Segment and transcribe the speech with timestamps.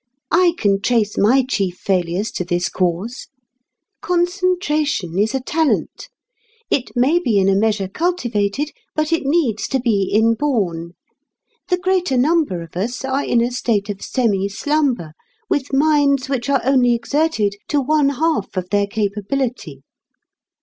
[0.31, 3.27] I can trace my chief failures to this cause.
[4.01, 6.09] Concentration, is a talent.
[6.71, 10.93] It may be in a measure cultivated, but it needs to be inborn....
[11.67, 15.13] The greater number of us are in a state of semi slumber,
[15.51, 19.83] with minds which are only exerted to one half of their capability."